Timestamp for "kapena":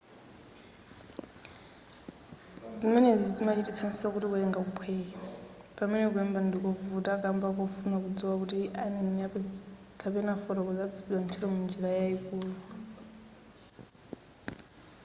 9.99-10.29